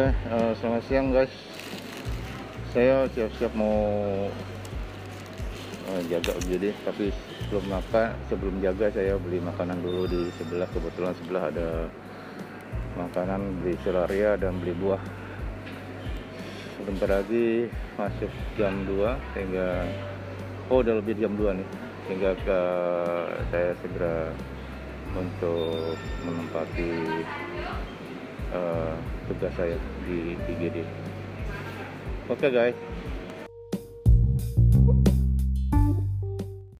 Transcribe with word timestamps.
Eh, 0.00 0.52
selamat 0.56 0.82
siang 0.88 1.12
guys. 1.12 1.28
Saya 2.72 3.04
siap-siap 3.12 3.52
mau 3.52 3.76
eh, 5.92 6.02
jaga 6.08 6.32
UGD 6.40 6.72
tapi 6.88 7.12
sebelum 7.12 7.68
makan 7.68 8.16
sebelum 8.32 8.64
jaga 8.64 8.88
saya 8.96 9.20
beli 9.20 9.44
makanan 9.44 9.84
dulu 9.84 10.08
di 10.08 10.32
sebelah. 10.40 10.64
Kebetulan 10.72 11.12
sebelah 11.20 11.52
ada 11.52 11.68
makanan 12.96 13.60
beli 13.60 13.76
solaria 13.84 14.40
dan 14.40 14.56
beli 14.64 14.72
buah. 14.80 15.04
Sebentar 16.80 17.20
lagi 17.20 17.68
masuk 18.00 18.32
jam 18.56 18.72
2 18.88 19.36
sehingga 19.36 19.84
oh 20.72 20.80
udah 20.80 20.96
lebih 20.96 21.20
jam 21.20 21.36
2 21.36 21.60
nih. 21.60 21.68
Sehingga 22.08 22.32
ke, 22.40 22.60
saya 23.52 23.76
segera 23.84 24.32
untuk 25.12 25.92
menempati 26.24 27.20
uh, 28.54 28.94
tugas 29.30 29.52
saya 29.54 29.76
di 30.06 30.34
IGD. 30.50 30.82
Oke 32.30 32.46
okay, 32.46 32.50
guys. 32.50 32.78